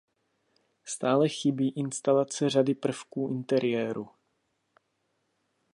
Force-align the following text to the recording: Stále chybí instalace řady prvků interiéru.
Stále 0.83 1.29
chybí 1.29 1.69
instalace 1.69 2.49
řady 2.49 2.75
prvků 2.75 3.27
interiéru. 3.31 4.09